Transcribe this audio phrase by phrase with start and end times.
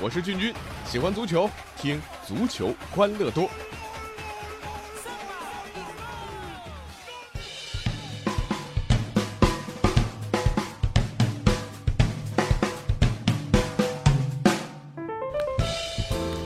[0.00, 0.54] 我是俊君，
[0.86, 3.50] 喜欢足球，听足球欢乐多。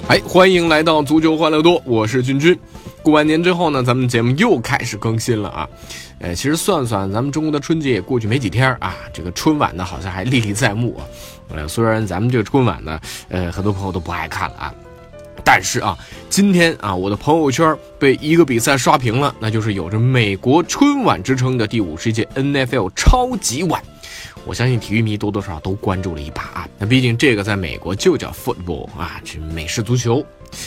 [0.08, 2.58] 哎，欢迎来到足球欢乐多，我是俊君。
[3.02, 5.68] 过完年之后呢，咱们节目又开始更新了啊。
[6.20, 11.02] 呃，其实算算，咱们中国的春节也过去没几天啊，这个春晚呢好像还历历在目啊。
[11.48, 14.74] 呃，虽然咱们这个春晚呢，呃，很多朋友都不爱看了啊，
[15.44, 15.98] 但是啊，
[16.30, 23.82] 今天啊，我的朋友圈被一个比赛刷屏了，那就是有着美国春晚之称的第五十届 NFL 超级碗。
[24.44, 30.24] 我相信体育迷多多少少都关注了一把啊，那毕竟这个在美国就叫 football 啊，这美式足球。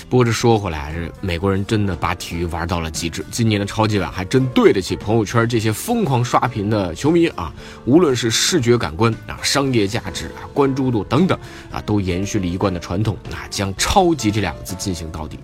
[0.09, 3.25] 不过这说回来，这美国人真的把体育玩到了极致。
[3.31, 7.53] 今年的超级碗还真对得起朋友圈这些疯狂刷屏的球迷啊！
[7.85, 11.37] 无论是视觉感官啊、商业价值啊、关注度等等
[11.71, 15.39] 啊，都延续了一贯的传统啊，将“超级”这两个字进行到底。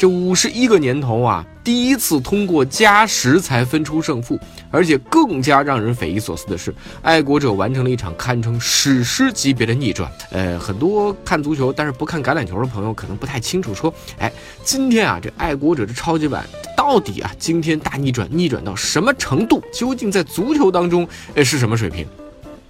[0.00, 10.10] 这五十一个年头啊，第一次通过加时才分出胜负，而且更加让人匪夷所思的是，爱国者完成了一场堪称史诗级别的逆转。
[10.30, 14.32] 呃，很多看足球但是不看橄榄球的朋友可能不太清楚，说，哎，
[14.64, 16.42] 今天啊，这爱国者这超级碗
[16.74, 19.62] 到底啊，今天大逆转，逆转到什么程度？
[19.70, 22.06] 究竟在足球当中，呃，是什么水平？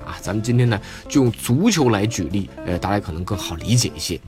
[0.05, 0.77] 啊，咱们今天呢，
[1.09, 4.19] 就用足球来举例，呃，大家可能更好理解一些。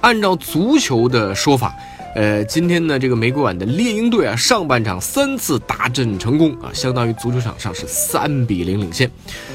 [0.00, 1.74] 按照足球的说法。
[2.14, 9.08] 呃，今天呢，这个玫瑰碗的猎鹰队啊，上半场三次大阵成功啊，相当于足球场上是三比零领先。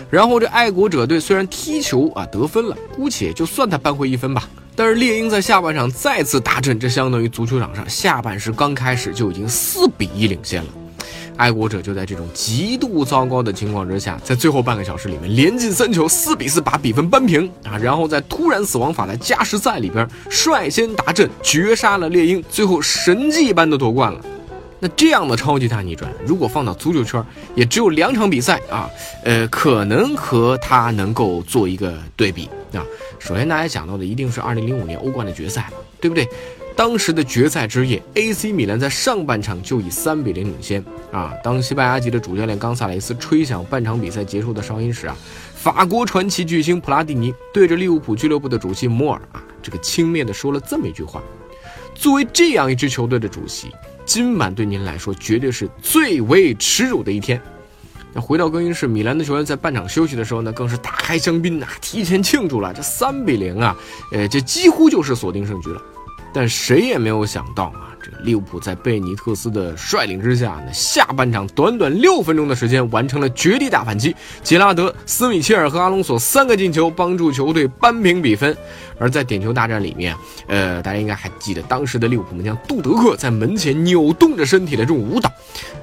[0.10, 4.48] 然后这爱国者队虽然踢球啊得分了，姑且就算他扳回一分吧。
[4.76, 10.70] 但是猎鹰在下半场再次大阵，这相当于足球场上下半时刚开始就已经四比一领先了。
[11.38, 17.78] 爱国者就在这种极度糟糕的情况之下，在最后半个小时里面连进三球，四比四把比分扳平啊！
[17.78, 24.20] 然后在突然死亡法的加时赛里边率先达阵，绝杀了猎鹰，最后神迹般的夺冠了。
[24.80, 27.24] 那这样的超级大逆转，如果放到足球圈，
[27.56, 28.90] 也只有两场比赛啊，
[29.24, 32.84] 呃，可能和他能够做一个对比啊。
[33.18, 35.70] 首先大家想到的一定是二零零五年欧冠的决赛，
[36.02, 36.28] 对不对？
[36.76, 41.32] 当时的决赛之夜，AC 米兰在上半场就以三比零领先啊！
[41.44, 45.16] 当西班牙籍的主教练冈萨雷斯吹响半场比赛结束的哨音时啊，
[45.56, 51.22] 法国传奇巨星普拉蒂尼对着利物浦俱乐部的主席摩尔啊，这个轻蔑地说了这么一句话
[51.94, 53.70] ：“作为这样一支球队的主席，
[54.04, 57.40] 今晚对您来说绝对是最为耻辱的一天。”
[58.16, 63.76] 那回到更衣室，米兰的球员在半场休息的时候呢，更是打开香槟呐，提前庆祝了这三比零啊！
[64.12, 65.82] 呃，这几乎就是锁定胜局了。
[66.34, 78.56] 但谁也没有想到啊，这个利物浦在贝尼特斯的率领之下，呢下半场短短六分钟的时间完成了绝地大反击，杰拉德、斯米切尔和阿隆索三个进球帮助球队扳平比分。
[79.00, 80.16] 而在点球大战里面，
[80.48, 85.32] 呃，大家应该还记得当时的利物浦门将杜德克在门前扭动着身体的这种舞蹈，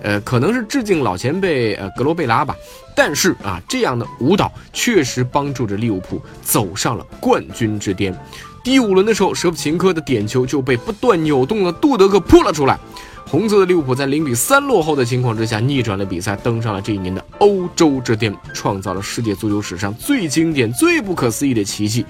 [0.02, 2.56] 呃，可能是致敬老前辈呃格罗贝拉吧。
[2.94, 8.14] 但是啊，这样的舞蹈确实帮助着利物浦走上了冠军之巅。
[8.62, 12.78] 第五轮的时候，舍甫琴科的点球就被不断扭动的杜德克扑了出来。
[13.26, 22.04] 红色的利物浦在零比三落后的情况之下，逆转了比赛，登上了这一年的欧洲之巅，创造了世界足球史上最经典、最不可思议的奇迹。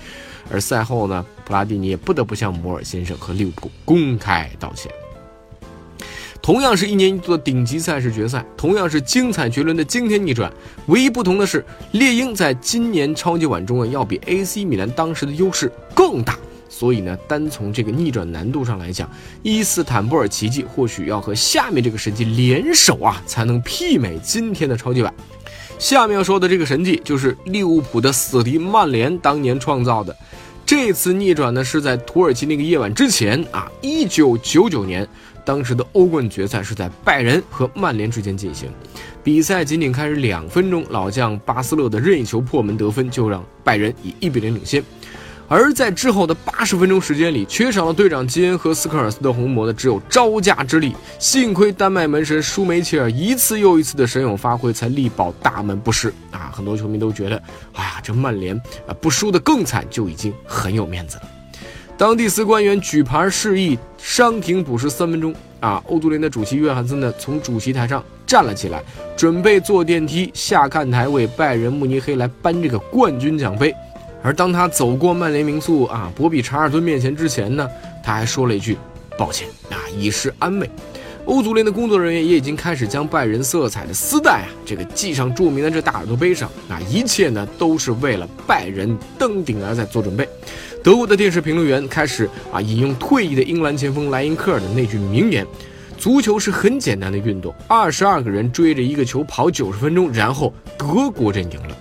[0.50, 4.91] 而赛后呢，普拉蒂尼也不得不向摩尔先生和利物浦公开道歉。
[6.50, 10.53] 同样是一年一度的顶级赛事决赛，同样是精彩绝伦的惊天逆转，
[10.87, 16.37] 唯一不同的是，猎鹰在今年超级碗中啊，要比 AC 米兰当时的优势更大。
[16.69, 19.09] 所以呢，单从这个逆转难度上来讲，
[19.44, 25.15] 伊斯坦布尔奇迹或许要和下面这个神迹联手啊，才能媲美今天的超级碗。
[25.78, 30.17] 下面要说的这个神迹，就是利物浦的死敌曼联当年创造的。
[30.67, 35.09] 这次逆转呢，是在土耳其那个夜晚之前啊，一九九九年。
[35.44, 38.68] 当时的欧冠决赛是在拜仁和曼联之间进行，
[39.22, 44.82] 比赛仅仅开始两分钟，老将巴斯勒的任意球破门得分，就让拜仁以一比零领先。
[45.48, 50.94] 而在之后的八十分钟时间里，缺少了队长基恩和斯科尔斯的红魔的只有招架之力。
[51.19, 56.14] 幸亏丹麦门神舒梅切尔一次又一次的神勇发挥，才力保大门不失。
[56.31, 61.22] 啊，很多球迷都觉得，哎呀，这曼联啊不输的更惨，就已经很有面子了。
[62.00, 68.82] 当第四官员举牌示意伤停补时三分钟啊，欧足联的主席约翰森呢从主席台上站了起来，
[69.14, 73.75] 准备坐电梯下看台为拜仁慕尼黑来颁这个冠军奖杯。
[74.23, 77.69] 而当他走过曼联名宿啊博比查尔顿面前之前呢，
[78.03, 78.79] 他还说了一句
[79.19, 80.70] ：“抱歉啊，以示安慰。”
[81.26, 90.26] 欧足联的工作人员也已经开始将拜仁色彩的丝带啊，这个系上著名的这大耳朵杯上啊，一切呢都是为了拜仁登顶而在做准备。
[90.82, 95.47] 德国的电视评论员开始啊引用退役的英格兰前锋莱因克尔的那句名言
[95.99, 101.77] ：“足球是很简单的运动，二十二个人追着一个球跑九十分钟，然后德国人赢了。”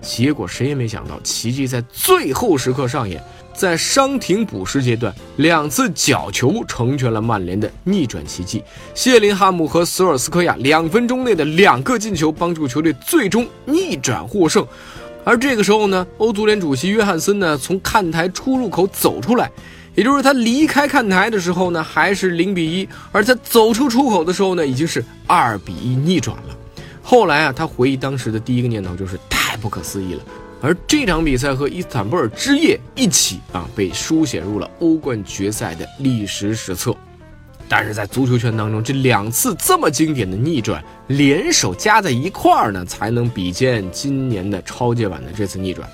[0.00, 3.22] 结果谁也没想到，奇迹在最后时刻上演。
[3.52, 8.62] 在伤停补时阶段，两次角球成全了曼联的逆转奇迹。
[8.94, 14.64] 谢林汉姆和索尔斯克亚两分钟内的两个进球，帮助球队最终逆转获胜。
[15.24, 19.50] 而这个时候呢，欧足联主席约翰森呢从看台出入口走出来，
[19.94, 26.56] 也就是他离开看台的时候呢还是零比一，而他走出出口的时候呢已经是二比一逆转了。
[27.02, 30.22] 后来啊，他回忆当时的第一个念头就是太不可思议了。
[30.60, 36.96] 而这场比赛和伊斯坦布尔之夜一起啊，被书写入了欧冠决赛的历史史册。
[37.68, 45.88] 但是在足球圈当中，这两次这么经典的逆转联手加在一块儿呢，才能比肩今年的超界版的这次逆转。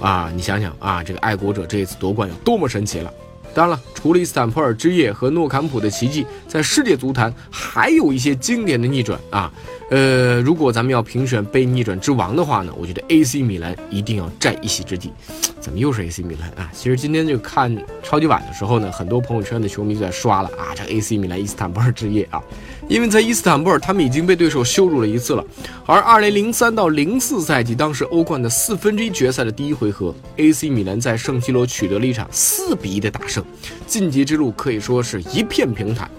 [0.00, 3.12] 啊，你想想啊，这个爱国者这一次夺冠有多么神奇了！
[3.58, 9.52] 当然了，除了伊斯坦布尔之夜和诺坎普的奇迹，在世界足坛还有一些经典的逆转啊。
[9.90, 15.12] 呃，如果咱们要评选被逆转之王的话呢，我觉得 AC 米兰一定要占一席之地。
[15.58, 16.70] 怎么又是 AC 米兰啊？
[16.72, 22.40] 其实今天就看超级碗的时候呢，很多朋友圈的球迷就在刷了啊，这 AC 米兰伊斯坦布尔之夜啊，
[22.88, 25.44] 因为在伊斯坦布尔他们已经被对手羞辱了一次了。
[25.86, 33.44] 而2003到04赛季，当时欧冠的四分之一决赛的第一回合，AC 米兰在圣西罗取得了一场4比1的大胜，
[33.86, 36.10] 晋级之路可以说是一片平坦。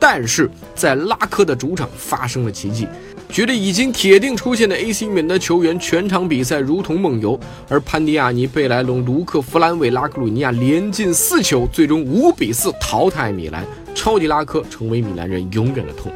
[0.00, 2.86] 但是在拉科的主场发生了奇迹，
[3.28, 7.38] 觉得已经铁定出现的 AC 米兰的球员全场比赛如同梦游，
[7.68, 13.66] 而潘迪亚尼、贝莱隆、卢克、弗兰韦、拉克鲁尼亚连进四球，最终五比四淘汰米兰，
[13.98, 16.12] 超级拉科成为米兰人永远的痛。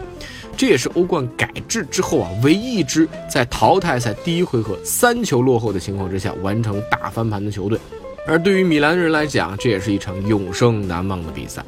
[0.56, 7.76] 这也是欧冠改制之后啊，唯一一支在淘汰赛第一回合三球落后的情况之下完成大翻盘的球队。
[8.24, 11.64] 而对于米兰人来讲，这也是一场永生难忘的比赛。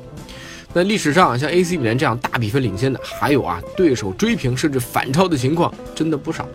[0.72, 6.48] 那历史上啊，像 AC 米兰这样大比分领先的，还有啊对手追平甚至反超的情况，真的不少。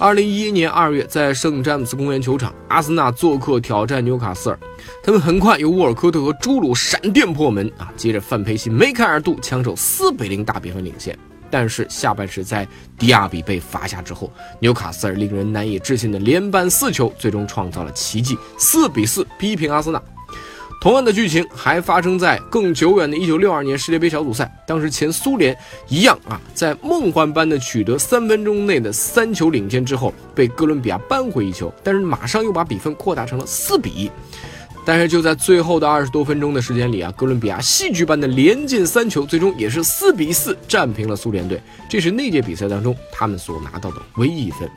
[0.00, 4.56] 二零一一年二月，在圣詹姆斯公园球场，阿森纳做客挑战纽卡斯尔，
[5.02, 11.18] 他们很快由沃尔科特和朱鲁闪电破门啊，接着范佩西、梅开二度，抢手四比零大比分领先。
[11.50, 12.64] 但是下半时在
[12.96, 20.00] 迪亚比被罚下之后，纽卡斯尔令人难以置信的连扳四球，最终创造了奇迹，四比四逼平阿森纳。
[20.80, 25.56] 同样的剧情还发生在更久远的1962年世界杯小组赛，当时前苏联
[25.88, 34.10] 一样啊，在梦幻般的取得三分钟内的三球领先之后，被哥伦比亚扳回一球，但是马上又把比分扩大成了四比一。
[34.86, 41.60] 但是就在最后的二十多分钟的时间里啊，哥伦比亚戏剧般的连进三球，最终也是四比四战平了苏联队，
[41.90, 44.70] 这是那届比赛当中他们所拿到的唯一一分。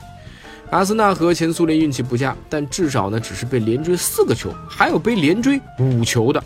[0.72, 6.42] 阿森纳和前苏联运气不佳，但至少呢只是被连追四个球，还有被连追五球的。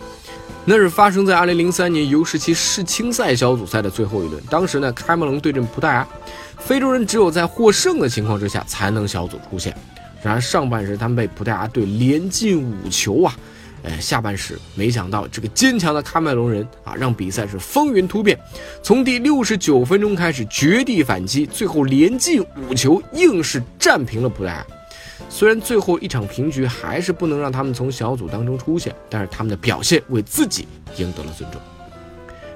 [0.65, 4.43] 那是发生在2003年尤西奇世青赛小组赛的最后一轮。
[4.51, 6.05] 当时呢，开门隆对阵葡萄牙，
[6.59, 9.73] 非洲人只有在获胜的情况之下才能小组出线。
[10.25, 13.33] 然而上半时他们被葡萄牙队连进五球啊！
[13.83, 18.39] 呃，下半时没想到这个坚强的喀麦隆人啊，让比赛是风云突变。
[18.83, 24.67] 从第六十九分钟开始绝地反击，最后连进五球，硬是战平了葡萄牙。
[25.29, 31.61] 虽然最后一场平局还是不能让他们从小组当中出现，但是他们的表现为自己赢得了尊重。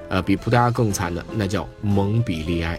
[0.09, 2.77] 呃，比葡萄牙更惨的那叫蒙彼利埃。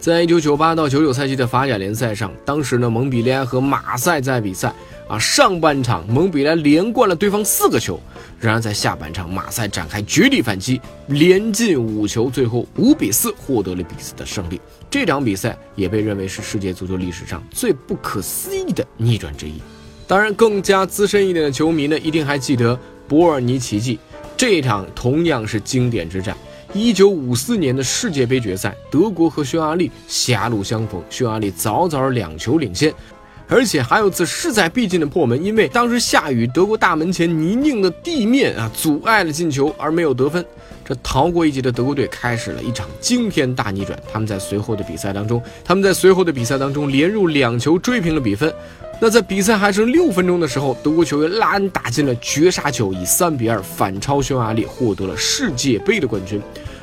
[0.00, 4.72] 在一九九八到九九赛季的法甲联赛上，当时呢，蒙彼利埃和马赛在比赛。
[5.08, 7.98] 啊，上半场蒙彼利埃连灌了对方四个球，
[8.38, 14.60] 然而在下半场马赛展开绝地反击，连进五球，最后五比四获得了比赛的胜利。
[14.90, 19.54] 这场比赛也被认为是世界足球历史上最不可思议的逆转之一。
[20.06, 22.78] 当然，更加资深一点的球迷呢，一定还记得
[23.08, 23.98] 伯尔尼奇迹，
[24.36, 26.36] 这场同样是经典之战。
[26.74, 32.92] 一九五四年的世界杯决赛，德国和匈牙利狭路相逢，匈牙利早早两球领先。
[33.48, 40.44] 而且还有次势在必进的破门，因为当时下雨，德国大门前泥泞的地面啊阻碍了进球，而没有得分。
[40.88, 44.00] 这逃过一劫的德国队开始了一场惊天大逆转。
[44.10, 48.50] 他们在随后的比赛当中，他们在随后的比赛当中连入两球追平了比分。
[48.98, 56.40] 那在比赛还剩六分钟的时候，德国球员拉恩打进了绝杀球，以三比二反超匈牙利，获得了世界杯的冠军。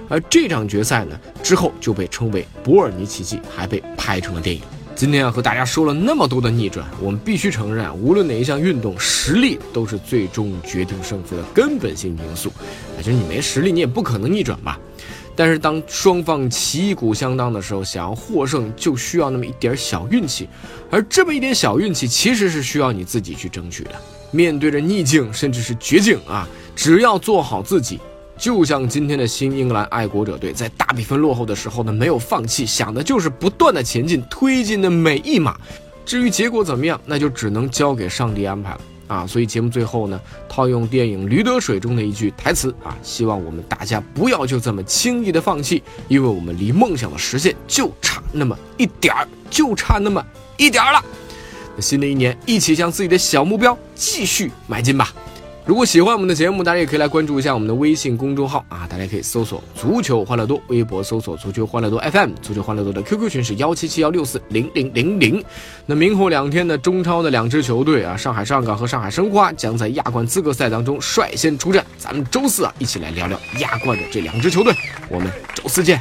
[0.07, 4.61] 而这场决赛呢之后就被称为伯尔尼奇迹，还被拍成了电影。
[4.95, 12.49] 今天啊，和大家说了那么多的逆转，我们必须承认，无论哪一项运动，实力都是最终决定胜负的根本性因素。
[12.97, 14.79] 就是你没实力，你也不可能逆转吧。
[15.35, 20.47] 但是当双方旗鼓相当的时候，想要获胜就需要那么一点小运气，
[20.89, 23.91] 而这么一点小运气其实是需要你自己去争取的。
[24.31, 27.99] 面对着逆境甚至是绝境啊，只要做好自己，
[28.37, 35.57] 就像今天的新英格兰爱国者队在大比分落后的时候呢，没有放弃，想的就是不断的前进，推进的每一码。
[36.05, 38.81] 至于结果怎么样，那就只能交给上帝安排了。
[39.07, 50.25] 啊，所以节目最后呢，套用电影《驴得水》中的一句台词啊，希望我们大家不要就这么轻易的放弃，因为我们离梦想的实现就差那么一点儿，就差那么
[50.57, 51.03] 一点儿了。
[51.79, 55.13] 新的一年，一起向自己的小目标继续迈进吧。
[55.65, 65.43] 如果喜欢我们的节目，大家也可以来关注一下我们的微信公众号啊，大家可以搜索“足球欢乐多”，微博搜索“足球欢乐多 FM”，足球欢乐多的 QQ 群是幺七七幺六四零零零零。
[65.87, 74.71] 那明后两天呢，中超的两支球队啊，上海上港和上海申花将在亚冠资格赛当中率先出战，咱们周四啊，一起来聊聊亚冠的这两支球队。
[75.09, 75.99] 我们周四见。